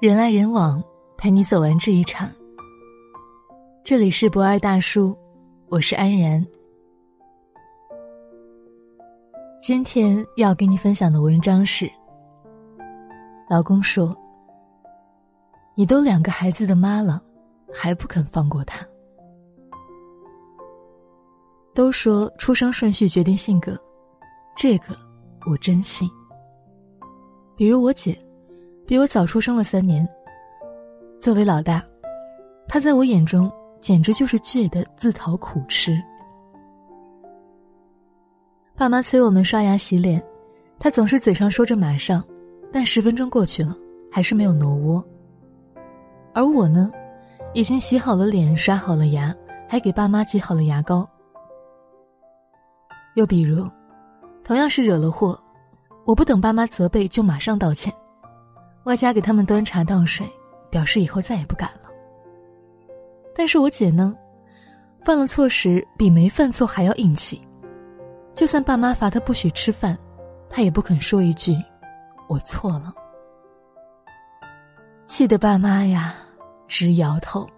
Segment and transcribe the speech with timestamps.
[0.00, 0.82] 人来人往，
[1.16, 2.30] 陪你走完这一场。
[3.82, 5.16] 这里是博二大叔，
[5.68, 6.44] 我是安然。
[9.60, 11.90] 今天要给你分享的文章是：
[13.48, 14.14] 老公说
[15.74, 17.22] ：“你都两个孩子的妈了，
[17.72, 18.86] 还不肯放过他。”
[21.74, 23.74] 都说出生顺序决定性格，
[24.54, 24.94] 这个
[25.46, 26.08] 我真信。
[27.56, 28.18] 比如我姐，
[28.86, 30.08] 比我早出生了三年。
[31.20, 31.82] 作为老大，
[32.68, 35.96] 她在我眼中简直就是倔的自讨苦吃。
[38.76, 40.22] 爸妈催我们刷牙洗脸，
[40.78, 42.22] 她总是嘴上说着马上，
[42.72, 43.76] 但十分钟过去了，
[44.10, 45.02] 还是没有挪窝。
[46.34, 46.90] 而我呢，
[47.54, 49.32] 已经洗好了脸，刷好了牙，
[49.68, 51.08] 还给爸妈挤好了牙膏。
[53.14, 53.64] 又比如，
[54.44, 55.38] 同样是惹了祸，
[56.04, 57.90] 我不等爸妈责备就马上道歉，
[58.84, 60.26] 外加给他们端茶倒水，
[60.70, 61.90] 表示以后再也不敢了。
[63.34, 64.14] 但是我姐呢，
[65.00, 67.40] 犯了错时比没犯错还要硬气，
[68.34, 69.98] 就算爸妈罚她不许吃饭，
[70.50, 71.56] 她也不肯说一句
[72.28, 72.94] “我错了”，
[75.06, 76.14] 气得爸妈呀
[76.68, 77.48] 直摇头。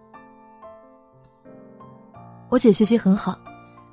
[2.48, 3.36] 我姐学习很好。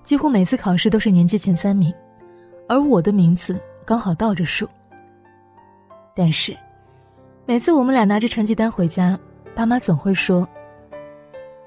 [0.04, 1.92] 几乎每次考试都是年级前三名，
[2.74, 4.68] 而我的名次刚好倒着数。
[6.16, 6.58] 但是，
[7.46, 9.16] 每次我们俩拿着成绩单回家，
[9.54, 10.48] 爸妈总会说：“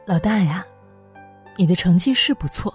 [0.05, 0.67] 老大呀，
[1.57, 2.75] 你的成绩是不错，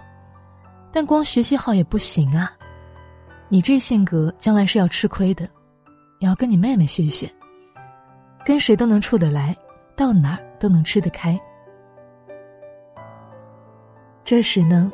[0.93, 2.53] 但光学习好也不行啊，
[3.49, 5.45] 你这性格将来是要吃亏的，
[6.17, 7.29] 你要跟你妹妹学学，
[8.45, 9.53] 跟谁都能处得来，
[9.93, 11.37] 到哪儿都能吃得开。”
[14.23, 14.89] 这时呢。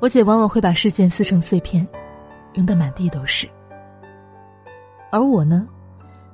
[0.00, 1.86] 我姐往往会把事件撕成碎片，
[2.54, 3.46] 扔得满地都是。
[5.10, 5.68] 而我呢，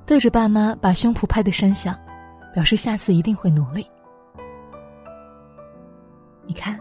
[0.05, 1.93] 对着爸妈把胸脯拍得山响，
[2.53, 3.85] 表示下次一定会努力。
[6.45, 6.79] 你看，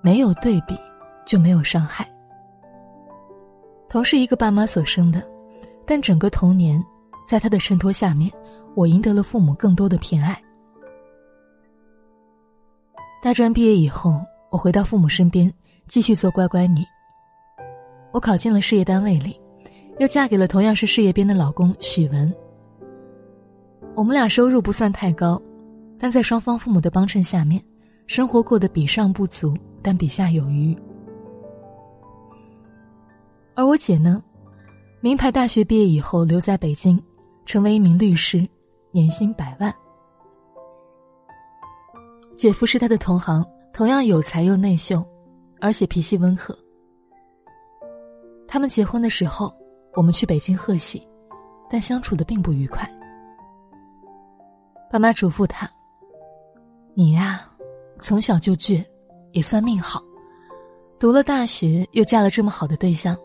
[0.00, 0.78] 没有对比
[1.24, 2.06] 就没有伤害。
[3.88, 5.22] 同是一个爸妈所生的，
[5.86, 6.82] 但整个童年，
[7.26, 8.30] 在他的衬托下面，
[8.74, 10.40] 我赢得了父母更多的偏爱。
[13.22, 15.52] 大专毕业以后，我回到父母身边。
[15.88, 16.84] 继续做乖乖女。
[18.16, 19.38] 我考进了事业单位里，
[19.98, 22.34] 又嫁给了同样是事业编的老公许文。
[23.94, 25.38] 我们俩收入不算太高，
[25.98, 27.62] 但在双方父母的帮衬下面，
[28.06, 30.74] 生活过得比上不足，但比下有余。
[33.54, 34.24] 而我姐呢，
[35.02, 36.98] 名牌大学毕业以后留在北京，
[37.44, 38.48] 成为一名律师，
[38.92, 39.70] 年薪百万。
[42.34, 43.44] 姐夫是她的同行，
[43.74, 45.06] 同样有才又内秀。
[45.60, 46.56] 而且脾气温和。
[48.48, 49.54] 他们结婚的时候，
[49.94, 51.06] 我们去北京贺喜，
[51.70, 52.88] 但相处的并不愉快。
[54.90, 55.70] 爸妈嘱咐他
[56.94, 57.48] ：“你呀，
[57.98, 58.84] 从小就倔，
[59.32, 60.02] 也算命好，
[60.98, 63.16] 读了大学又嫁了这么好的对象，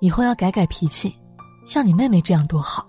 [0.00, 1.14] 以后要改改脾气，
[1.66, 2.88] 像你妹妹这样多好。”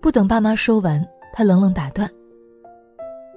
[0.00, 2.08] 不等爸妈说完，他冷冷打断：“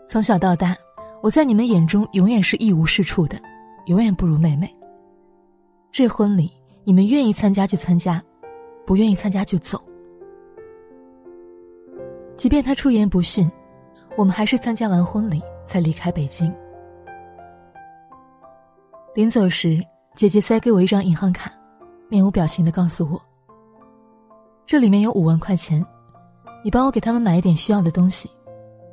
[0.07, 0.75] 从小到大。”
[1.23, 3.41] 我在你们眼中永远是一无是处的，
[3.85, 4.69] 永远不如妹妹。
[5.93, 6.51] 这婚礼
[6.83, 8.19] 你们愿意参加就参加，
[8.83, 9.79] 不愿意参加就走。
[12.35, 13.47] 即便他出言不逊，
[14.17, 16.51] 我们还是参加完婚礼才离开北京。
[19.13, 19.79] 临走时，
[20.15, 21.53] 姐姐塞给我一张银行卡，
[22.09, 23.21] 面无表情的告诉我
[24.65, 25.85] ：“这里面有五万块钱，
[26.65, 28.27] 你帮我给他们买一点需要的东西。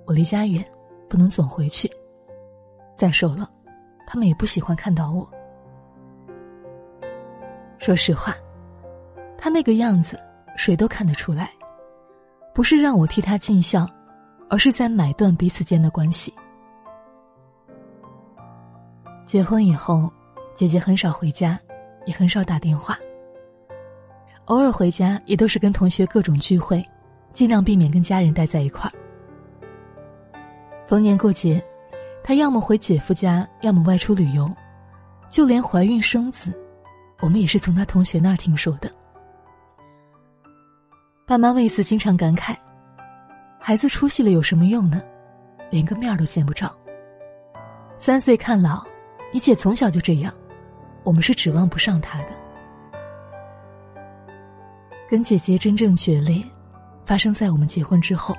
[0.04, 0.62] 我离家远，
[1.08, 1.90] 不能总回去。”
[2.94, 3.50] 再说了，
[4.06, 5.26] 他们也不喜欢看到我。
[7.80, 8.36] 说实话，
[9.38, 10.20] 他那个样子，
[10.54, 11.50] 谁都看得出来，
[12.52, 13.88] 不是让我替他尽孝，
[14.50, 16.32] 而是在买断彼此间的关系。
[19.24, 20.12] 结婚以后，
[20.54, 21.58] 姐姐很少回家，
[22.04, 22.98] 也很少打电话。
[24.44, 26.84] 偶尔回家，也都是跟同学各种聚会，
[27.32, 28.92] 尽量避免跟家人待在一块儿。
[30.84, 31.64] 逢年过节。
[32.22, 34.48] 她要么回姐夫家，要么外出旅游，
[35.30, 36.52] 就连怀孕生子，
[37.20, 38.90] 我们也是从他同学那儿听说的。
[41.26, 42.56] 爸妈为此经常感慨：
[43.58, 45.00] 孩子出息了有什么用呢？
[45.70, 46.74] 连个面都见不着。
[47.98, 48.82] 三岁看老，
[49.32, 50.34] 你姐从小就这样，
[51.04, 52.28] 我们是指望不上她的。
[55.08, 56.42] 跟姐姐真正决裂，
[57.04, 58.36] 发生在我们结婚之后。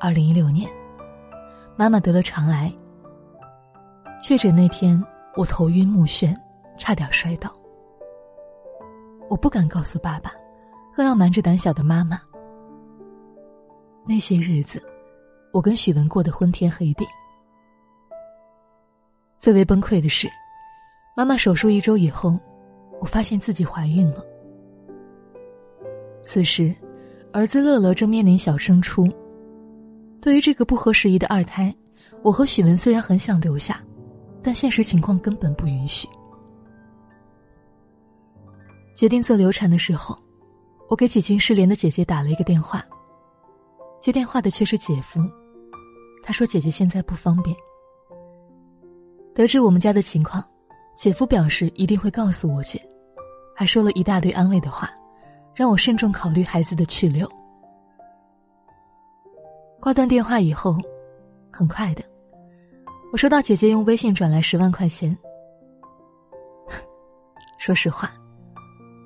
[0.00, 0.68] 二零一六年。
[1.76, 2.72] 妈妈得了肠癌。
[4.20, 5.00] 确诊那天，
[5.36, 6.36] 我头晕目眩，
[6.78, 7.54] 差点摔倒。
[9.28, 10.32] 我不敢告诉爸爸，
[10.94, 12.18] 更要瞒着胆小的妈妈。
[14.06, 14.82] 那些日子，
[15.52, 17.06] 我跟许文过得昏天黑地。
[19.38, 20.26] 最为崩溃的是，
[21.14, 22.38] 妈妈手术一周以后，
[23.00, 24.24] 我发现自己怀孕了。
[26.22, 26.74] 此时，
[27.32, 29.06] 儿子乐乐正面临小升初。
[30.20, 31.72] 对于这个不合时宜的二胎，
[32.22, 33.80] 我和许文虽然很想留下，
[34.42, 36.08] 但现实情况根本不允许。
[38.98, 40.18] 决定做流产的时候，
[40.88, 42.84] 我给几经失联的姐姐打了一个电话。
[44.00, 45.20] 接电话的却是姐夫，
[46.20, 47.56] 他说姐姐现在不方便。
[49.36, 50.44] 得知我们家的情况，
[50.96, 52.82] 姐夫表示一定会告诉我姐，
[53.54, 54.90] 还说了一大堆安慰的话，
[55.54, 57.30] 让我慎重考虑孩子的去留。
[59.80, 60.76] 挂断电话以后，
[61.52, 62.02] 很快的，
[63.12, 65.16] 我收到姐姐用微信转来十万块钱。
[67.58, 68.12] 说实话，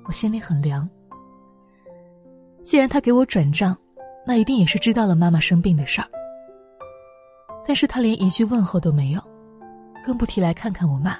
[0.05, 0.89] 我心里很凉。
[2.63, 3.77] 既然他给我转账。
[4.25, 6.07] 那一定也是知道了妈妈生病的事儿，
[7.67, 9.21] 但是他连一句问候都没有，
[10.05, 11.17] 更不提来看看我妈。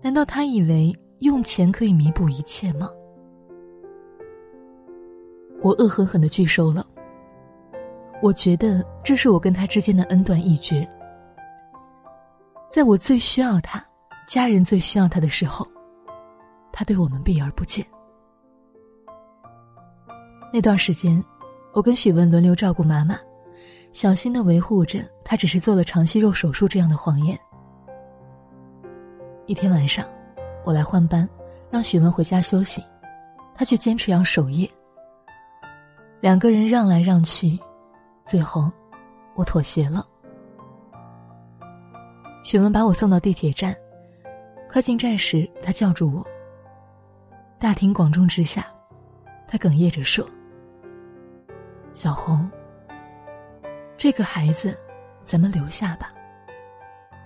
[0.00, 2.88] 难道他以为用钱可以弥补一切吗？
[5.60, 6.86] 我恶狠狠的拒收了。
[8.22, 10.88] 我觉得这是我跟他之间的恩断义绝。
[12.70, 13.84] 在我最需要他，
[14.28, 15.66] 家人最需要他的时候，
[16.76, 17.86] 他对我们避而不见。
[20.52, 21.22] 那段时间，
[21.72, 23.16] 我跟许文轮流照顾妈妈，
[23.92, 27.38] 小心的维护着她只是做了肠息肉手术这样的谎言。
[29.46, 30.04] 一天晚上，
[30.64, 31.28] 我来换班，
[31.70, 32.82] 让许文回家休息，
[33.54, 34.68] 他却坚持要守夜。
[36.20, 37.56] 两个人让来让去，
[38.24, 38.68] 最后，
[39.36, 40.04] 我妥协了。
[42.42, 43.74] 许文把我送到地铁站，
[44.68, 46.33] 快进站时，他叫住我。
[47.64, 48.66] 大庭广众之下，
[49.48, 50.22] 他哽咽着说。
[51.94, 52.46] 小红，
[53.96, 54.78] 这个孩子，
[55.22, 56.12] 咱们留下吧。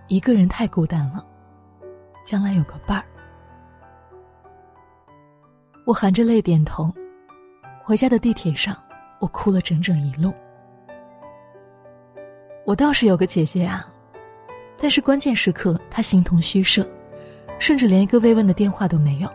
[0.06, 1.26] 一个人太孤单了，
[2.24, 3.04] 将来有个伴儿。
[5.84, 6.88] 我含着泪点头。
[7.82, 8.76] 回家的地铁上，
[9.18, 10.32] 我哭了整整一路。
[12.64, 13.92] 我倒是有个姐姐啊，
[14.80, 16.88] 但是关键时刻她形同虚设，
[17.58, 19.28] 甚至连一个慰问的电话都没有。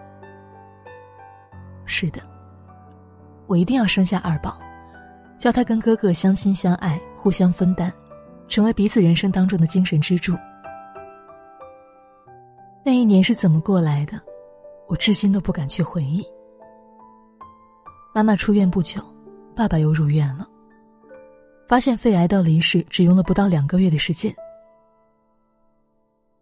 [1.85, 2.21] 是的，
[3.47, 4.57] 我一定要生下二宝。
[5.37, 7.91] 叫他跟哥哥相亲相爱，互相分担，
[8.47, 10.37] 成为彼此人生当中的精神支柱。
[12.85, 14.17] 那一年是怎么过来的，
[14.87, 16.23] 我至今都不敢去回忆。
[18.13, 19.03] 妈妈出院不久，
[19.53, 20.47] 爸爸又入院了，
[21.67, 24.33] 发现肺癌到离世只用了不到两个月的时间。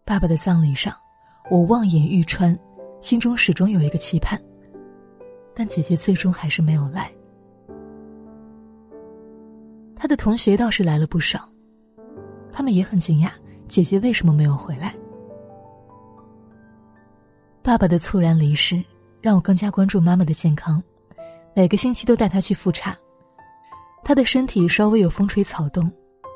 [0.04, 0.94] 爸爸的葬礼上，
[1.50, 2.56] 我望眼欲穿，
[3.00, 4.40] 心中始终有一个期盼，
[5.54, 7.12] 但姐姐最终还是没有来。
[9.94, 11.48] 他的同学倒是来了不少，
[12.52, 13.30] 他们也很惊讶
[13.68, 14.94] 姐姐为什么没有回来。
[17.62, 18.82] 爸爸的猝然离世
[19.20, 20.82] 让我更加关注妈妈的健康，
[21.54, 22.96] 每个星期都带她去复查。
[24.02, 25.88] 她的身体稍微有风吹草动，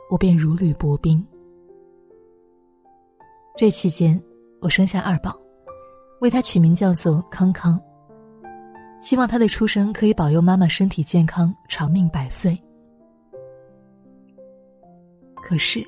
[0.09, 1.27] 我便如履薄冰。
[3.57, 4.23] 这期间，
[4.61, 5.37] 我生下二宝，
[6.21, 7.81] 为他取名叫做康康，
[9.01, 12.61] 希望他的出生可以保佑妈妈身体健康，长命百岁。
[15.43, 15.87] 可是，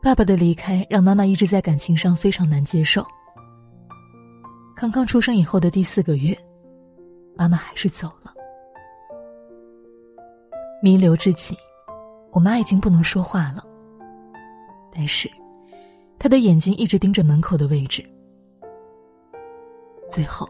[0.00, 3.04] 爸爸的离开让妈妈一直在感情上非常难接受。
[4.76, 6.38] 康康出生以后的第四个月，
[7.36, 8.32] 妈妈还是走了。
[10.80, 11.56] 弥留之际，
[12.30, 13.64] 我妈已经不能说话了，
[14.94, 15.28] 但是，
[16.18, 18.02] 她的眼睛一直盯着门口的位置。
[20.08, 20.48] 最后，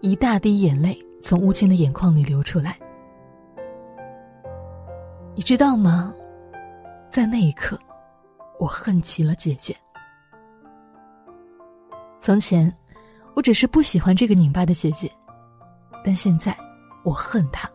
[0.00, 2.78] 一大滴眼泪从乌青的眼眶里流出来。
[5.34, 6.14] 你知道吗？
[7.08, 7.78] 在那一刻，
[8.58, 9.76] 我恨极了姐姐。
[12.20, 12.72] 从前，
[13.34, 15.10] 我只是不喜欢这个拧巴的姐姐，
[16.04, 16.56] 但现在，
[17.04, 17.70] 我恨她，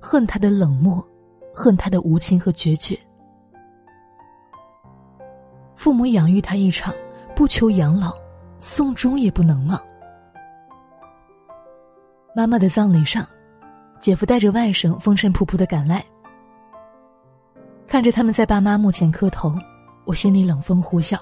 [0.00, 1.06] 恨她的冷漠，
[1.54, 2.98] 恨她的无情和决绝。
[5.74, 6.94] 父母养育她一场，
[7.34, 8.14] 不求养老，
[8.58, 9.80] 送终也不能吗？
[12.36, 13.24] 妈妈的葬礼上，
[14.00, 16.04] 姐夫带着外甥风尘仆仆的赶来。
[17.86, 19.54] 看着他们在爸妈墓前磕头，
[20.04, 21.16] 我心里冷风呼啸。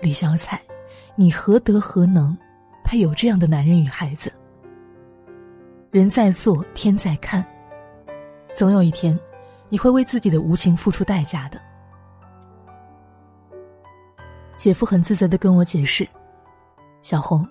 [0.00, 0.60] 李小彩，
[1.14, 2.36] 你何德何能，
[2.82, 4.32] 配有这样的男人与孩子？
[5.92, 7.46] 人在做，天在看，
[8.52, 9.16] 总有一天，
[9.68, 11.60] 你会为自己的无情付出代价的。
[14.56, 16.06] 姐夫很自责的跟我解释
[17.00, 17.46] ：“小红，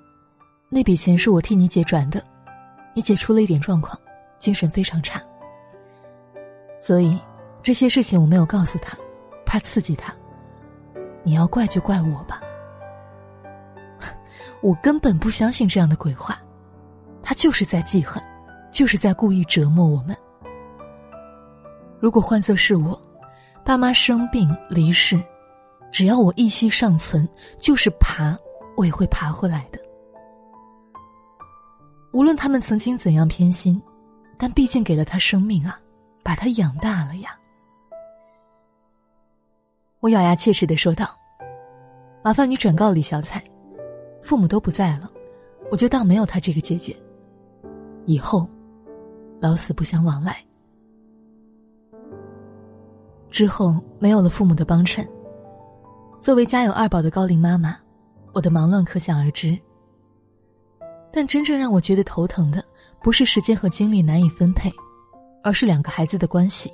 [0.75, 2.21] 那笔钱是我替你姐转的，
[2.93, 3.97] 你姐出了一点状况，
[4.39, 5.23] 精神非常差。
[6.77, 7.17] 所以
[7.63, 8.97] 这些事情我没有告诉他，
[9.45, 10.13] 怕刺激他。
[11.23, 12.41] 你要怪就怪我吧，
[14.61, 16.37] 我根本不相信这样的鬼话，
[17.23, 18.21] 他就是在记恨，
[18.69, 20.13] 就是在故意折磨我们。
[22.01, 23.01] 如果换做是我，
[23.63, 25.17] 爸妈生病离世，
[25.89, 27.25] 只要我一息尚存，
[27.61, 28.37] 就是爬
[28.75, 29.79] 我也会爬回来的。
[32.15, 33.81] 无论他们曾经怎样偏心，
[34.37, 35.77] 但毕竟给了他生命啊，
[36.23, 37.37] 把他养大了呀。
[39.99, 41.13] 我咬牙切齿的说道
[42.23, 43.43] ：“麻烦你转告李小彩，
[44.21, 45.11] 父母都不在了，
[45.69, 46.95] 我就当没有她这个姐姐。
[48.05, 48.47] 以后，
[49.41, 50.37] 老死不相往来。”
[53.29, 55.05] 之后没有了父母的帮衬，
[56.21, 57.75] 作为家有二宝的高龄妈妈，
[58.31, 59.59] 我的忙乱可想而知。
[61.15, 62.61] 但真正让我觉得头疼的，
[63.01, 64.69] 不是时间和精力难以分配，
[65.41, 66.69] 而是两个孩子的关系。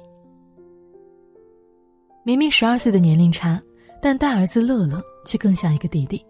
[2.23, 3.61] 明明十二岁的年龄差，
[4.01, 6.25] 但大儿子乐乐却更像一个弟弟。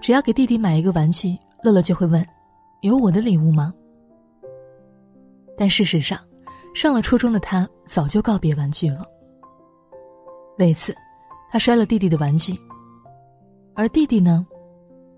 [0.00, 2.26] 只要给弟弟买一个玩具，乐乐就会问
[2.82, 3.72] ：“有我的礼物吗？”
[5.56, 6.18] 但事实上，
[6.74, 9.06] 上了初中的他早就告别玩具了。
[10.58, 10.92] 为此，
[11.52, 12.52] 他摔了弟弟的玩具，
[13.74, 14.44] 而弟弟呢，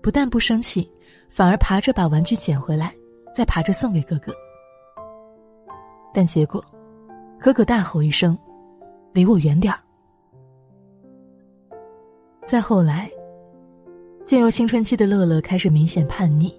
[0.01, 0.91] 不但不生气，
[1.27, 2.93] 反而爬着把玩具捡回来，
[3.35, 4.33] 再爬着送给哥哥。
[6.13, 6.63] 但结果，
[7.39, 8.37] 哥哥大吼一声。
[9.11, 9.79] 离我远点儿。
[12.45, 13.09] 再后来，
[14.23, 16.53] 进入青春期的乐乐开始明显叛逆。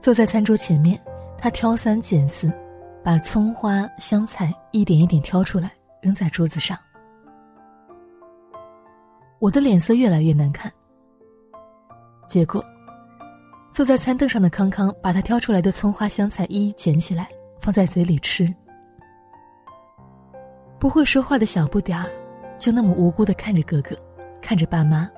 [0.00, 0.96] 坐在餐桌前面，
[1.36, 2.52] 他挑三拣四，
[3.02, 6.78] 把葱花、香菜一点一点挑出来扔在桌子上。
[9.40, 10.72] 我的脸色越来越难看。
[12.28, 12.64] 结果，
[13.72, 17.28] 坐在餐凳上的康康把他挑出来的葱花、香菜一一捡起来，
[17.60, 18.46] 放在嘴里吃。
[20.78, 22.08] 不会说话的小不点儿，
[22.58, 23.96] 就那么无辜的看着哥哥，
[24.40, 25.10] 看着爸妈。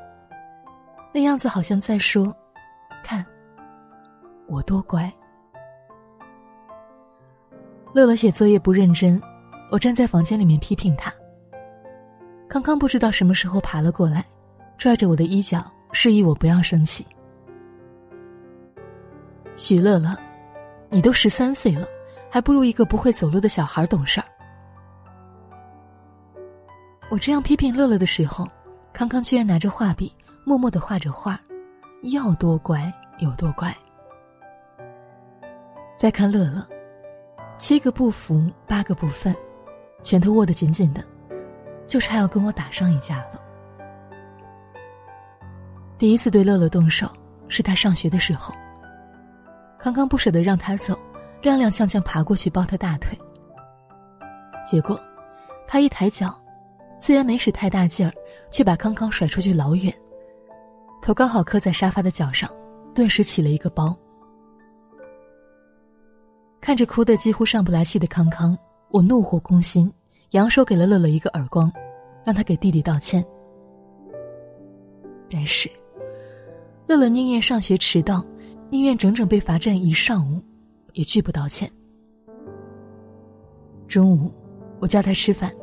[1.13, 2.35] 那样子好像在说
[3.03, 3.27] ：“看，
[4.47, 5.13] 我多乖。”
[7.93, 9.21] 乐乐写作业不认真，
[9.73, 11.13] 我站在房间里面批评他。
[12.49, 14.25] 康康不知道什么时候爬了过来，
[14.79, 17.07] 拽着我的衣角，示意我不要生气。
[19.57, 20.17] 许乐乐，
[20.89, 21.87] 你都十三岁了，
[22.31, 24.27] 还不如一个不会走路的小孩懂事儿。
[27.11, 28.49] 我这样批评乐乐的时候，
[28.93, 30.13] 康康居然拿着画笔，
[30.45, 31.39] 默默的画着画，
[32.05, 33.77] 要多乖有多乖。
[35.97, 36.67] 再看乐乐，
[37.59, 39.35] 七个不服八个不忿，
[40.03, 41.05] 拳头握得紧紧的，
[41.87, 43.41] 就差要跟我打上一架了。
[46.01, 47.07] 第一次对乐乐动手
[47.47, 48.55] 是他上学的时候，
[49.79, 50.99] 康康不舍得让他走，
[51.43, 53.19] 踉踉跄跄爬过去抱他大腿，
[54.67, 54.99] 结果
[55.69, 56.35] 他一抬脚。
[56.99, 58.13] 虽然没使太大劲儿，
[58.51, 59.95] 却把康康甩出去老远，
[61.03, 62.51] 头刚好磕在沙发的角上，
[62.95, 63.95] 顿时起了一个包。
[66.63, 68.57] 看着哭得几乎上不来气的康康，
[68.89, 69.93] 我怒火攻心，
[70.31, 71.71] 扬手给了乐乐一个耳光，
[72.25, 73.23] 让他给弟弟道歉。
[75.31, 75.71] 但是，
[76.91, 78.21] 乐乐宁愿上学迟到，
[78.69, 80.43] 宁愿整整被罚站一上午，
[80.93, 81.71] 也拒不道歉。
[83.87, 84.35] 中午，
[84.81, 85.55] 我叫他吃饭。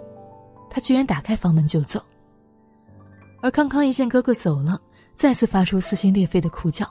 [0.69, 2.01] 他居然打开房门就走，
[3.41, 4.79] 而康康一见哥哥走了，
[5.17, 6.87] 再次发出撕心裂肺的哭叫。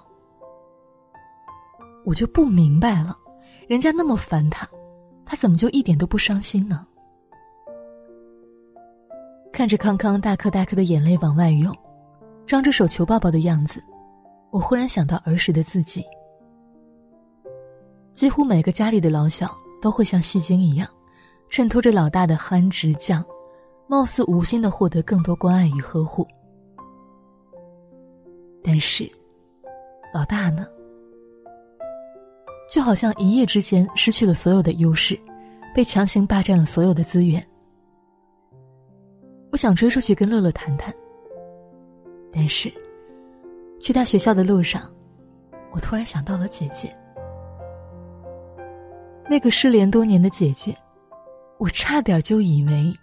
[2.04, 3.16] 我就不明白了，
[3.66, 4.68] 人家那么烦他，
[5.24, 6.86] 他怎么就一点都不伤心呢？
[9.50, 11.74] 看着康康大颗大颗的眼泪往外涌，
[12.46, 13.82] 张着手求抱抱的样子，
[14.56, 16.02] 我忽然想到儿时的自己。
[18.14, 20.88] 几乎每个家里的老小都会像戏精一样，
[21.50, 23.22] 衬托着老大的憨直犟。
[23.86, 26.26] 貌似无心的获得更多关爱与呵护，
[28.64, 29.08] 但是，
[30.12, 30.66] 老大呢？
[32.68, 35.16] 就好像一夜之间失去了所有的优势，
[35.72, 37.46] 被强行霸占了所有的资源。
[39.52, 40.92] 我想追出去跟乐乐谈谈，
[42.32, 42.72] 但是，
[43.80, 44.82] 去他学校的路上，
[45.70, 46.96] 我突然想到了姐姐，
[49.28, 50.76] 那个失联多年的姐姐，
[51.58, 52.94] 我差点就以为。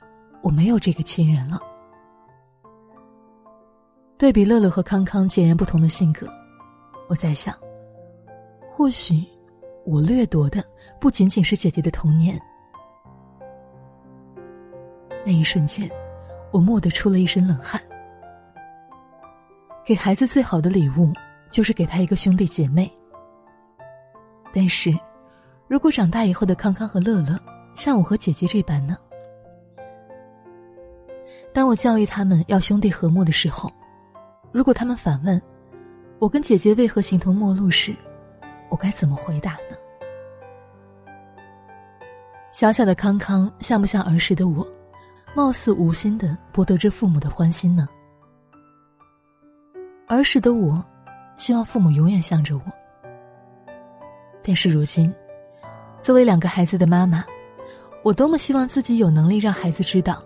[0.42, 1.58] 我没有这个亲人了。
[4.18, 6.28] 对比乐乐和康康截然不同的性格，
[7.08, 7.56] 我在想，
[8.70, 9.24] 或许
[9.86, 10.62] 我掠夺的
[11.00, 12.38] 不仅仅是姐姐的童年。
[15.26, 15.90] 那一瞬间，
[16.52, 17.82] 我蓦地出了一身冷汗。
[19.86, 21.12] 给孩子最好的礼物，
[21.50, 22.90] 就是给他一个兄弟姐妹。
[24.54, 24.98] 但是，
[25.68, 27.38] 如果长大以后的康康和乐乐
[27.76, 28.98] 像我和姐姐这般呢？
[31.54, 33.70] 当我教育他们要兄弟和睦的时候，
[34.54, 35.42] 如果他们反问，
[36.18, 37.94] 我跟姐姐为何形同陌路时，
[38.70, 39.76] 我该怎么回答呢？
[42.54, 44.66] 小小的康康像不像儿时的我，
[45.36, 47.86] 貌似无心的博得着父母的欢心呢？
[50.14, 50.84] 儿时的我，
[51.36, 52.62] 希望父母永远向着我。
[54.44, 55.14] 但是如今，
[56.02, 57.24] 作为两个孩子的妈妈，
[58.04, 60.24] 我多么希望自己有能力让孩子知道。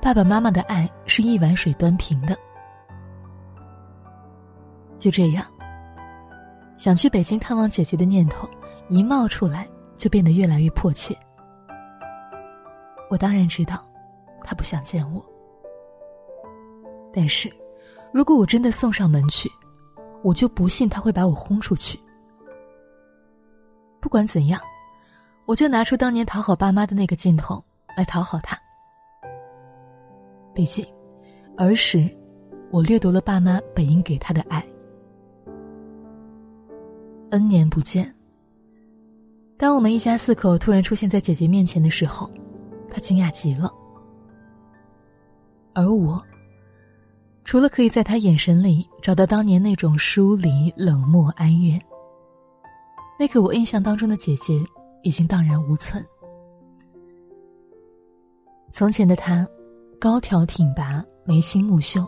[0.00, 2.36] 爸爸妈妈的爱是一碗水端平的。
[4.98, 5.44] 就这样，
[6.76, 8.48] 想去北京探望姐姐的念头
[8.88, 11.16] 一冒出来，就变得越来越迫切。
[13.10, 13.84] 我当然知道，
[14.44, 15.24] 他不想见我。
[17.12, 17.50] 但是，
[18.16, 19.46] 如果我真的送上门去，
[20.22, 22.00] 我就不信他会把我轰出去。
[24.00, 24.58] 不管怎样，
[25.44, 27.62] 我就拿出当年讨好爸妈的那个劲头
[27.94, 28.58] 来讨好他。
[30.54, 30.82] 毕竟，
[31.58, 32.08] 儿时
[32.70, 34.64] 我掠夺了爸妈本应给他的爱。
[37.28, 38.14] N 年不见，
[39.58, 42.30] 当我们一家四口突然出现在姐姐面前的时候，
[42.90, 43.70] 她惊讶极了。
[45.74, 46.24] 而我，
[47.46, 51.80] 除了可以在他眼神里找到当年那种疏离、冷漠、哀怨，
[53.18, 54.60] 那个我印象当中的姐姐
[55.02, 56.04] 已经荡然无存。
[58.72, 59.48] 从前的她。
[59.98, 62.06] 高挑挺拔，眉清目秀。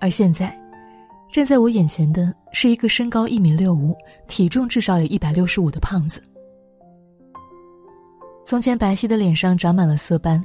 [0.00, 0.58] 而现在，
[1.30, 3.94] 站在我眼前的是一个身高一米六五、
[4.28, 6.22] 体重至少有一百六十五的胖子。
[8.46, 10.42] 从前白皙的脸上长满了色斑，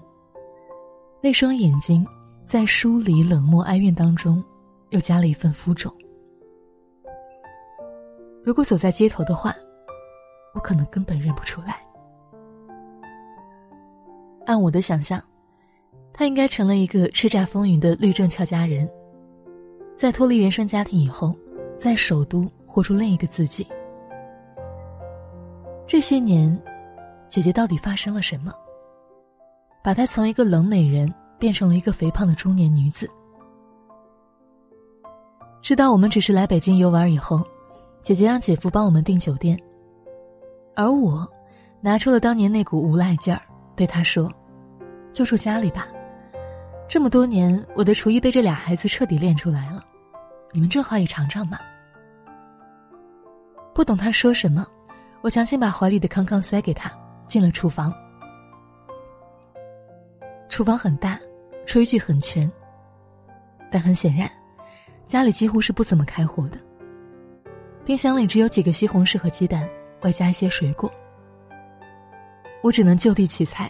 [1.23, 2.05] 那双眼睛
[2.47, 4.43] 在疏离、冷漠、哀怨当中，
[4.89, 5.93] 又加了一份浮肿。
[8.43, 9.53] 如果走在街头的话，
[10.53, 11.79] 我可能根本认不出来。
[14.45, 15.21] 按我的想象。
[16.13, 18.89] 他应该成了一个叱咤风云的律政俏佳人，
[19.95, 21.37] 在脱离原生家庭以后，
[21.77, 23.67] 在首都活出另一个自己。
[25.85, 26.59] 这些年，
[27.29, 28.51] 姐姐到底发生了什么？
[29.83, 33.09] 把她从一个冷美人变成了一个肥胖的中年女子。
[35.61, 37.43] 知道我们只是来北京游玩以后，
[38.01, 39.59] 姐姐让姐夫帮我们订酒店，
[40.75, 41.27] 而我，
[41.81, 43.41] 拿出了当年那股无赖劲儿，
[43.75, 44.31] 对他说
[45.11, 45.87] ：“就住家里吧。”
[46.87, 49.83] 这么多年，我的厨艺被这俩孩子彻底练出来了，
[50.53, 51.59] 你们正好也尝尝嘛。
[53.73, 54.65] 不懂他说什么，
[55.21, 56.89] 我强行把怀里的康康塞给他，
[57.27, 57.93] 进了厨房。
[60.47, 61.19] 厨房很大，
[61.67, 62.49] 炊具很全，
[63.69, 64.27] 但很显然，
[65.05, 66.57] 家里几乎是不怎么开火的。
[67.83, 69.67] 冰箱里只有几个西红柿和鸡蛋，
[70.01, 70.89] 外加一些水果。
[72.63, 73.69] 我只能就地取材，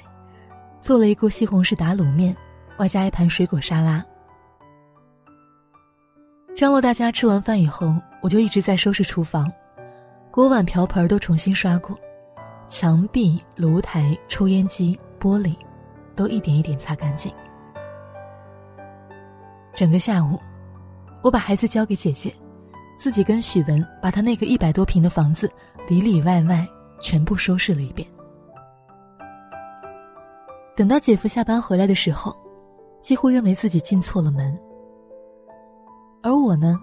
[0.79, 2.33] 做了一锅西红柿打卤面。
[2.77, 4.05] 外加一盘水果沙拉。
[6.55, 9.51] 张罗大家吃完饭以后，我就一直在收拾厨房，
[10.29, 11.99] 锅碗瓢盆都重新刷过，
[12.67, 15.55] 墙壁、炉台、抽烟机、玻璃，
[16.15, 17.33] 都一点一点擦干净。
[19.77, 20.39] 整个下午，
[21.21, 22.33] 我把孩子交给姐姐，
[22.97, 25.51] 自己跟许文把他那个一百多平的房子
[25.87, 26.67] 里里外外
[26.99, 28.07] 全部收拾了一遍。
[30.75, 32.35] 等到姐夫下班回来的时候。
[32.99, 34.59] 几乎认为自己进错了门，
[36.21, 36.77] 而我呢，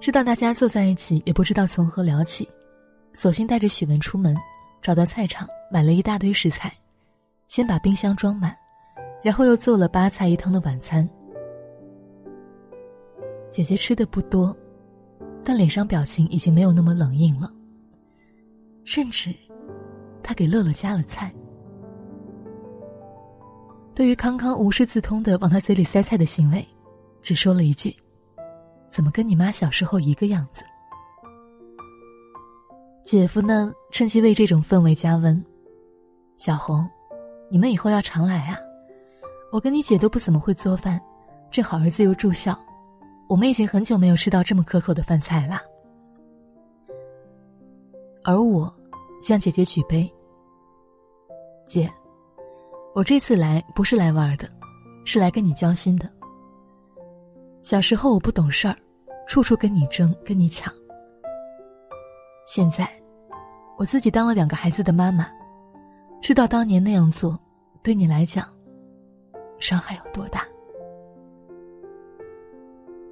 [0.00, 2.48] 知道大家坐在一起，也不知道从何聊起，
[3.14, 4.36] 索性带着许文出门，
[4.82, 6.72] 找到菜场买了一大堆食材，
[7.46, 8.56] 先把冰箱装满，
[9.22, 11.08] 然后又做了八菜一汤的晚餐。
[13.50, 14.56] 姐姐吃的不多，
[15.44, 17.52] 但脸上表情已经没有那么冷硬了，
[18.84, 19.34] 甚至，
[20.22, 21.32] 她给乐乐加了菜。
[23.94, 26.66] 对于康康无师自通的往他嘴里塞菜的行为，
[27.20, 27.94] 只说了一句
[28.88, 30.64] ：“怎么跟你妈小时候一个样子？”
[33.04, 35.44] 姐夫呢，趁机为这种氛围加温
[36.38, 36.88] ：“小红，
[37.50, 38.56] 你们以后要常来啊！
[39.50, 40.98] 我跟你姐都不怎么会做饭，
[41.50, 42.56] 正好儿子又住校，
[43.30, 45.62] 我们已经很久没有吃到这么可口的饭菜啦。”
[48.26, 48.74] 而我
[49.22, 50.12] 向姐姐举杯
[51.64, 51.88] ：“姐。”
[52.92, 54.50] 我这次来不是来玩的，
[55.04, 56.10] 是来跟你交心的。
[57.60, 58.76] 小时候我不懂事儿，
[59.28, 60.74] 处处跟你争，跟你抢。
[62.44, 62.90] 现在，
[63.78, 65.30] 我自己当了两个孩子的妈妈，
[66.20, 67.38] 知道当年那样做，
[67.80, 68.44] 对你来讲，
[69.60, 70.44] 伤害有多大。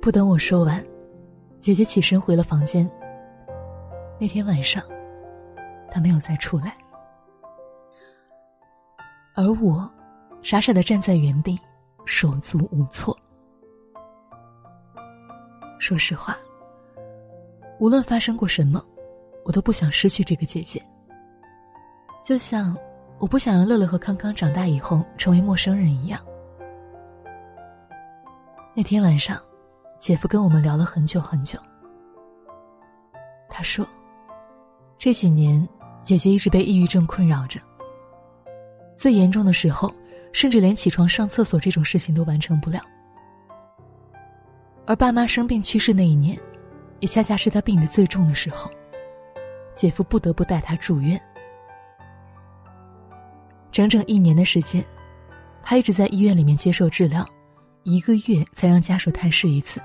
[0.08, 0.82] 不等我说完，
[1.60, 2.90] 姐姐起身回了房间。
[4.18, 4.82] 那天晚上，
[5.90, 6.74] 她没有再出来，
[9.34, 9.86] 而我
[10.40, 11.60] 傻傻的站在原地，
[12.06, 13.14] 手足无措。
[15.78, 16.38] 说实话，
[17.78, 18.82] 无论发生过什么，
[19.44, 20.82] 我都不想失去这个姐姐。
[22.24, 22.74] 就像
[23.18, 26.18] 我不想让乐乐和康康长大以后成为陌生人一样。
[28.74, 29.38] 那天晚上，
[29.98, 31.58] 姐夫跟我们聊了很久很久。
[33.48, 33.86] 他说，
[34.96, 35.66] 这几年
[36.04, 37.60] 姐姐一直被抑郁症困扰着。
[38.94, 39.92] 最严重的时候，
[40.32, 42.80] 甚至连起床上厕所这种事情都完成不了。
[44.86, 46.38] 而爸妈生病去世那一年，
[47.00, 48.70] 也恰恰是他病得最重的时候。
[49.74, 51.20] 姐夫不得不带他住院。
[53.70, 54.84] 整整一年的时间，
[55.62, 57.24] 他一直在医院里面接受治疗，
[57.88, 59.80] 一个月才让家属探视一次。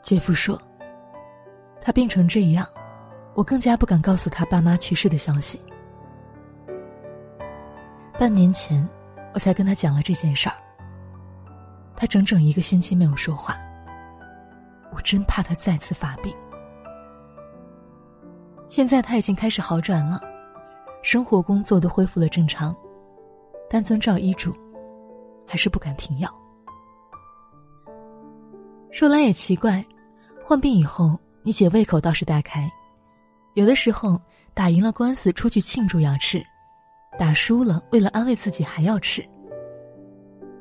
[0.00, 0.56] 姐夫说
[1.82, 2.64] ：“他病成这样，
[3.34, 5.60] 我更加不敢告诉他爸妈去世的消息。”
[8.16, 8.88] 半年前，
[9.34, 10.54] 我才跟他讲了这件事儿。
[11.96, 13.56] 他整整一个星期没有说话，
[14.92, 16.32] 我真怕他再次发病。
[18.68, 20.20] 现在他已经开始好转了。
[21.02, 22.74] 生活工作都恢复了正常，
[23.68, 24.56] 但遵照医嘱，
[25.46, 26.28] 还是不敢停药。
[28.90, 29.84] 说来也奇怪，
[30.44, 32.70] 患病以后，你姐胃口倒是大开，
[33.54, 34.20] 有的时候
[34.54, 36.42] 打赢了官司出去庆祝要吃，
[37.18, 39.24] 打输了为了安慰自己还要吃，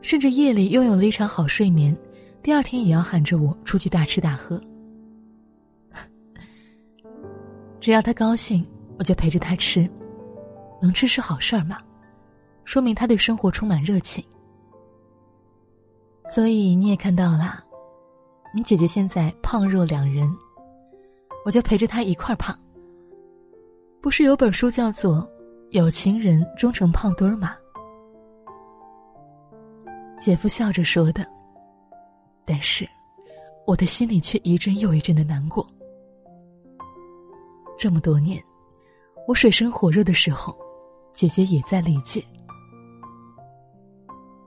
[0.01, 1.95] 甚至夜里拥有了一场好睡眠，
[2.43, 4.61] 第二天也要喊着我出去大吃大喝。
[7.79, 8.65] 只要他高兴，
[8.97, 9.89] 我就陪着他吃。
[10.81, 11.77] 能吃是好事儿嘛，
[12.65, 14.23] 说明他对生活充满热情。
[16.27, 17.63] 所以你也看到了，
[18.53, 20.29] 你姐姐现在胖若两人，
[21.45, 22.57] 我就陪着她一块儿胖。
[24.01, 25.17] 不是有本书叫做
[25.71, 27.55] 《有情人终成胖墩儿》吗？
[30.19, 31.25] 姐夫笑着说的，
[32.43, 32.88] 但是
[33.65, 35.67] 我的心里却一阵又一阵的难过。
[37.77, 38.43] 这么多年，
[39.27, 40.57] 我水深火热的时候。
[41.13, 42.21] 姐姐也在理解，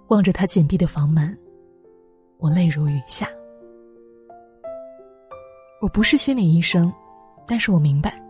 [0.08, 1.34] 望着她紧闭的房门，
[2.38, 3.28] 我泪如雨下。
[5.80, 6.92] 我不是心理医生，
[7.46, 8.20] 但是我明白，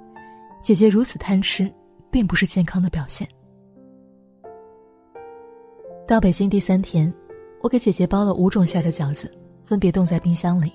[0.62, 1.70] 姐姐如此贪吃，
[2.10, 3.28] 并不是健康的表现。
[6.06, 7.12] 到北京第三天，
[7.60, 9.30] 我给姐姐包了五种馅的饺子，
[9.64, 10.72] 分别冻在冰箱里。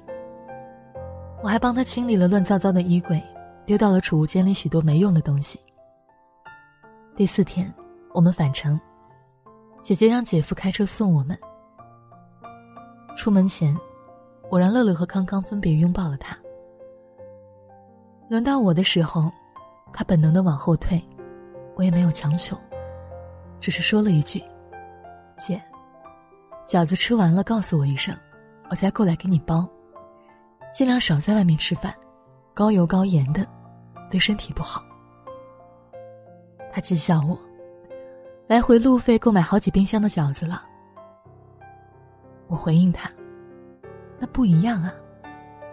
[1.42, 3.22] 我还帮她清理了乱糟糟的衣柜，
[3.66, 5.60] 丢到了储物间里许多没用的东西。
[7.16, 7.72] 第四天，
[8.14, 8.80] 我们返程，
[9.82, 11.38] 姐姐让姐夫开车送我们。
[13.16, 13.78] 出门前，
[14.50, 16.38] 我让乐乐和康康分别拥抱了他。
[18.30, 19.32] 轮到我的时候，
[19.94, 21.02] 他本能的往后退，
[21.76, 22.58] 我也没有强求，
[23.60, 24.42] 只是说了一句
[25.38, 25.62] ：“姐，
[26.68, 28.16] 饺子吃完了告诉我一声，
[28.70, 29.68] 我再过来给你包。
[30.74, 31.94] 尽量少在外面吃饭，
[32.54, 33.46] 高油高盐的，
[34.10, 34.84] 对身体不好。”
[36.74, 37.38] 他讥笑我，
[38.48, 40.64] 来回路费够买好几冰箱的饺子了。
[42.54, 43.10] 我回应他
[44.22, 44.94] ：“那不一样啊，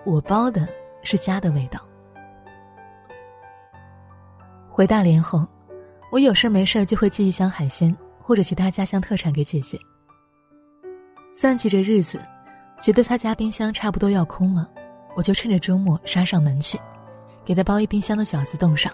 [0.02, 0.66] 我包的
[1.02, 1.78] 是家的味道。”
[4.66, 5.46] 回大连后，
[6.10, 9.78] 我有事没事就会寄一箱海鲜或者其他家乡特产给姐姐。
[11.36, 12.18] 算计着日子，
[12.80, 14.66] 觉得他家冰箱差不多要空了，
[15.14, 16.80] 我就趁着周末杀上门去，
[17.44, 18.90] 给他包一冰箱的饺子冻上。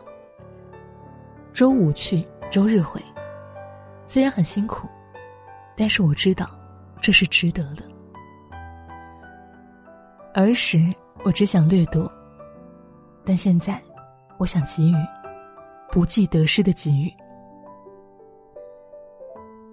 [1.53, 3.01] 周五去，周日回，
[4.09, 4.89] 虽然很辛苦，
[5.77, 6.51] 但是我知道，
[7.07, 7.85] 这是值得的。
[10.35, 10.93] 儿时
[11.25, 12.13] 我只想掠夺，
[13.25, 13.81] 但现在，
[14.39, 14.97] 我想给予，
[15.89, 17.09] 不计得失的给予。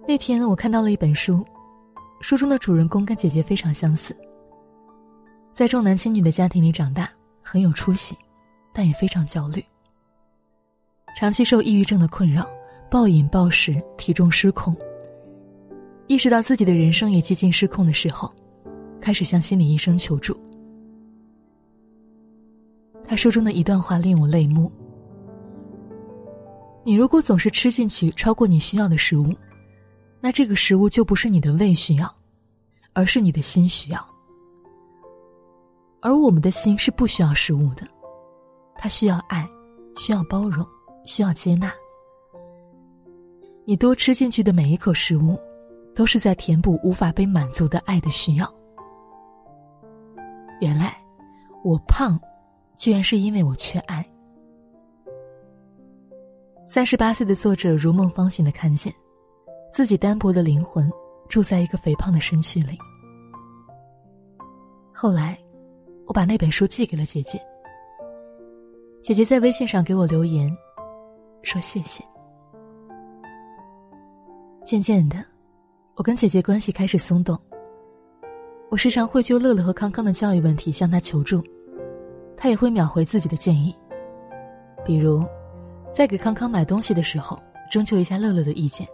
[0.07, 1.43] 那天我看到了一本书，
[2.21, 4.15] 书中的主人公跟姐姐非常相似，
[5.51, 7.09] 在重男轻女的家庭里长大，
[7.41, 8.15] 很有出息，
[8.71, 9.65] 但也非常焦虑。
[11.17, 12.47] 长期受抑郁症的困扰，
[12.91, 14.77] 暴饮暴食，体重失控。
[16.07, 18.33] 意识到自己的人生也接近失控的时候，
[19.01, 20.37] 开始向心理医生求助。
[23.05, 24.71] 他书中的一段话令我泪目
[26.85, 29.33] ：“你如果总是吃进去超过你需要的食物，
[30.19, 32.13] 那这个食物就不是你的胃需要，
[32.93, 34.07] 而是你的心需要。
[36.01, 37.87] 而我们的心是不需要食物的，
[38.75, 39.47] 它需要爱，
[39.97, 40.65] 需要包容。”
[41.05, 41.69] 需要接纳，
[43.65, 45.37] 你多吃进去的每一口食物，
[45.95, 48.51] 都是在填补无法被满足的爱的需要。
[50.59, 50.95] 原来
[51.63, 52.19] 我胖，
[52.75, 54.05] 居然是因为我缺爱。
[56.67, 58.91] 三十八岁的作者如梦方醒的看见，
[59.71, 60.89] 自己单薄的灵魂
[61.29, 62.77] 住在一个肥胖的身躯里。
[64.93, 65.37] 后来，
[66.07, 67.39] 我把那本书寄给了姐姐。
[69.03, 70.49] 姐姐在微信上给我留言，
[71.41, 72.03] 说谢谢。
[74.65, 75.17] 渐渐的，
[75.95, 77.39] 我跟姐姐关系开始松动。
[78.69, 81.43] 我时常会就乐乐和康康的教育问题向她求助，
[82.35, 83.75] 她也会秒回自己的建议。
[84.83, 85.23] 比如，
[85.93, 88.87] 在给康康买东西的时候，征求一下乐乐的意见；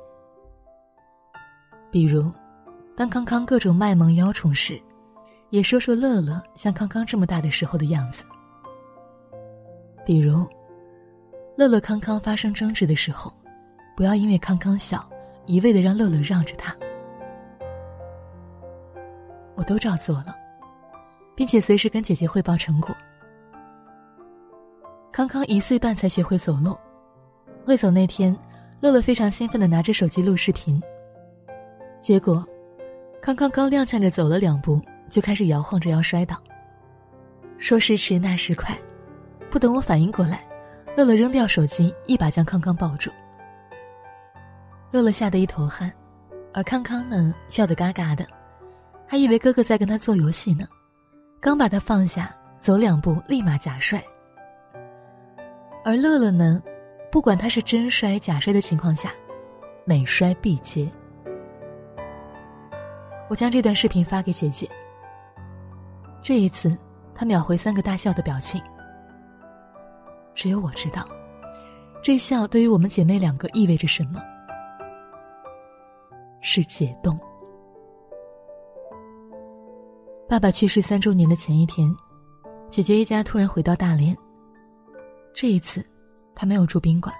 [1.90, 2.30] 比如，
[2.98, 4.78] 当康康各种卖萌邀宠时，
[5.52, 8.26] 也说说乐乐像康康这么大的时候的样子。
[10.06, 10.46] 比如，
[11.56, 13.32] 乐乐康康发生争执的时候，
[13.96, 15.10] 不要因为康康小，
[15.46, 16.76] 一味的让乐乐让着他。
[19.70, 20.36] 都照做了，
[21.36, 22.96] 并且随时跟姐姐汇报成果。
[25.12, 26.76] 康康一岁半才学会走路，
[27.68, 28.36] 会走那天，
[28.82, 30.82] 乐乐非常兴奋的拿着手机录视频。
[32.02, 32.44] 结果，
[33.22, 36.36] 康康刚踉跄着走了两步，就开始摇晃着要摔倒。
[37.60, 38.76] 说时迟，那时快。
[39.52, 40.44] 不等我反应过来，
[40.98, 43.12] 乐乐扔掉手机，一把将康康抱住。
[44.90, 45.92] 乐乐吓得一头汗，
[46.56, 48.26] 而康康呢，笑得嘎嘎的，
[49.12, 50.68] 还以为哥哥在跟他做游戏呢。
[51.42, 54.00] 刚把他放下，走两步立马假摔。
[55.84, 56.62] 而乐乐呢，
[57.12, 59.12] 不管他是真摔假摔的情况下，
[59.84, 60.88] 每摔必接。
[63.30, 64.70] 我将这段视频发给姐姐。
[66.22, 66.78] 这一次，
[67.16, 68.62] 她秒回三个大笑的表情。
[70.36, 71.08] 只有我知道，
[72.04, 74.22] 这笑对于我们姐妹两个意味着什么？
[76.42, 77.20] 是解冻。
[80.30, 81.92] 爸爸去世三周年的前一天，
[82.70, 84.16] 姐姐一家突然回到大连。
[85.34, 85.84] 这一次，
[86.36, 87.12] 他没有住宾馆。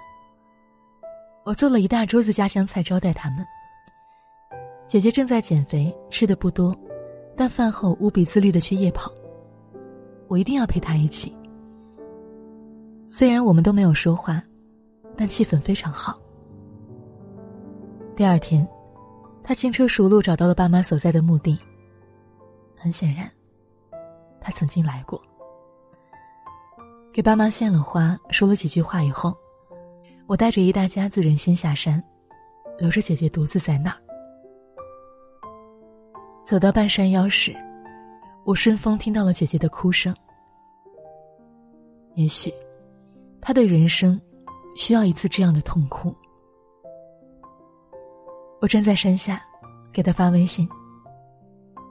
[1.44, 3.44] 我做了一大桌子家乡菜招待他们。
[4.86, 6.72] 姐姐正在减肥，吃的不多，
[7.36, 9.10] 但饭后无比自律的去夜跑。
[10.28, 11.36] 我一定要陪她一起。
[13.04, 14.40] 虽然我们都没有说话，
[15.16, 16.16] 但气氛非常好。
[18.14, 18.64] 第二天，
[19.42, 21.58] 他轻车熟路找到了爸妈所在的墓地。
[22.80, 23.30] 很显然，
[24.40, 25.20] 他曾经来过。
[27.12, 29.36] 给爸妈献了花，说了几句话以后，
[30.26, 32.02] 我带着一大家子人先下山，
[32.78, 33.98] 留着姐姐独自在那儿。
[36.46, 37.54] 走到半山腰时，
[38.44, 40.16] 我顺风听到了姐姐的哭声。
[42.14, 42.52] 也许。
[43.42, 44.20] 他的人生
[44.76, 46.14] 需要一次这样的痛哭。
[48.60, 49.42] 我站在山下，
[49.90, 50.68] 给他发微信：“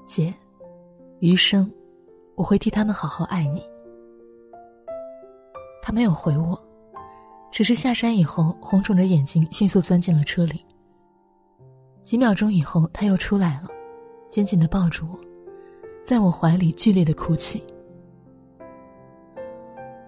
[0.05, 0.31] 姐，
[1.19, 1.71] 余生
[2.35, 3.61] 我会替他们好好爱你。”
[5.81, 6.61] 他没有回我，
[7.51, 10.63] 只是下山以后红肿着眼睛，迅速钻进了车里。
[12.03, 13.69] 几秒钟以后，他又出来了，
[14.29, 15.19] 紧紧的抱住我，
[16.03, 17.63] 在我怀里剧烈的哭泣。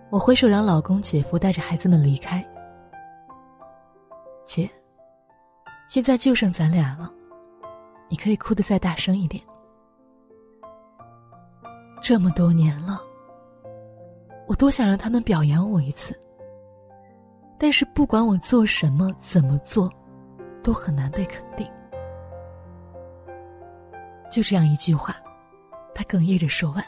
[0.10, 2.45] 我挥手让老公、姐夫带着孩子们离开。
[4.45, 4.69] 姐，
[5.88, 7.12] 现在就剩咱俩了，
[8.10, 9.41] 你可以哭得再大声一点。
[12.01, 12.99] 这么多年了，
[14.47, 16.19] 我多想让他们表扬我一次，
[17.59, 19.87] 但是不管我做什么、怎么做，
[20.63, 21.65] 都很难被肯定。
[24.31, 25.15] 就这样一句话，
[25.93, 26.83] 他哽咽着说完，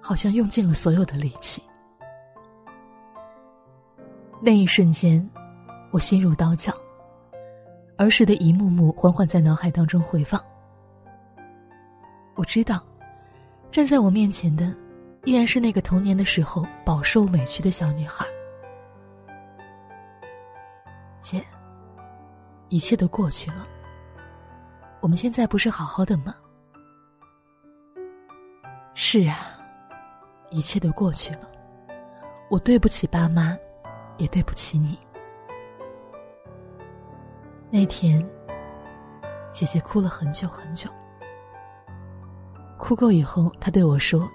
[0.00, 1.62] 好像用尽了所有的力气。
[4.38, 5.28] 那一瞬间，
[5.90, 6.74] 我心如刀绞，
[7.96, 10.38] 儿时的一幕幕缓缓在脑海当中回放。
[12.34, 12.82] 我知道，
[13.70, 14.74] 站在我面前的，
[15.24, 18.26] 依然是那个童年的时候饱受委屈的小女孩。
[21.20, 21.44] 姐，
[22.68, 23.66] 一切都过去了，
[25.00, 26.34] 我们现在不是好好的吗？
[28.94, 29.58] 是啊，
[30.50, 31.50] 一切都过去了，
[32.50, 33.56] 我对不起爸妈。
[34.20, 34.98] 也对不起你。
[37.70, 38.22] 那天，
[39.50, 40.90] 姐姐哭了很久很久。
[42.80, 44.28] 哭够以后，他对我说：“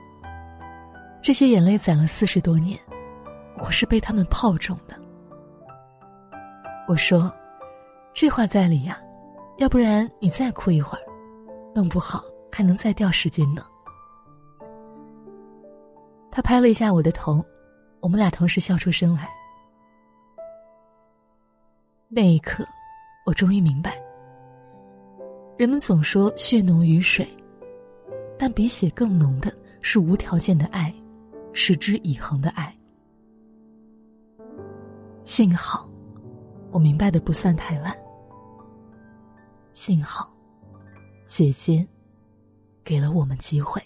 [1.22, 2.80] 这些眼泪攒了四十多年，
[3.58, 4.96] 我是被他们泡肿的。”
[6.88, 7.34] 我说
[8.14, 9.00] ：“这话在理呀，
[9.58, 11.02] 要不然你再哭一会儿，
[11.74, 13.66] 弄不好还能再掉十斤呢。”
[16.32, 17.44] 他拍了一下我的头，
[18.00, 19.28] 我们俩同时笑出声来。
[22.08, 22.64] 那一刻，
[23.26, 23.98] 我终于明白。
[25.58, 27.28] 人们总说血浓于水，
[28.38, 30.94] 但比血更浓的是无条件的爱，
[31.54, 32.76] 持之以恒的爱。
[35.24, 35.90] 幸好，
[36.72, 37.96] 我明白的不算太晚。
[39.74, 40.32] 幸好，
[41.26, 41.86] 姐姐
[42.84, 43.82] 给了我们机会。